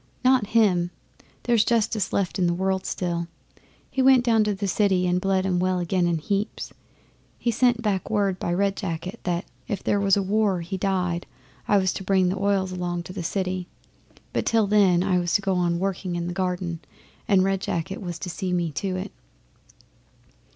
'Not 0.25 0.47
him! 0.57 0.89
There's 1.43 1.63
justice 1.63 2.11
left 2.11 2.39
in 2.39 2.47
the 2.47 2.55
world 2.55 2.87
still. 2.87 3.27
He 3.91 4.01
went 4.01 4.23
down 4.25 4.43
to 4.45 4.55
the 4.55 4.67
City 4.67 5.05
and 5.05 5.21
bled 5.21 5.45
'em 5.45 5.59
well 5.59 5.77
again 5.77 6.07
in 6.07 6.17
heaps. 6.17 6.73
He 7.37 7.51
sent 7.51 7.83
back 7.83 8.09
word 8.09 8.39
by 8.39 8.51
Red 8.51 8.75
Jacket 8.75 9.19
that, 9.25 9.45
if 9.67 9.83
there 9.83 9.99
was 9.99 10.17
war 10.17 10.55
or 10.57 10.61
he 10.61 10.75
died, 10.75 11.27
I 11.67 11.77
was 11.77 11.93
to 11.93 12.03
bring 12.03 12.29
the 12.29 12.39
oils 12.39 12.71
along 12.71 13.03
to 13.03 13.13
the 13.13 13.21
City, 13.21 13.67
but 14.33 14.47
till 14.47 14.65
then 14.65 15.03
I 15.03 15.19
was 15.19 15.35
to 15.35 15.41
go 15.43 15.53
on 15.53 15.77
working 15.77 16.15
in 16.15 16.25
the 16.25 16.33
garden 16.33 16.79
and 17.27 17.43
Red 17.43 17.61
Jacket 17.61 18.01
was 18.01 18.17
to 18.21 18.29
see 18.31 18.53
me 18.53 18.71
do 18.71 18.95
it. 18.95 19.11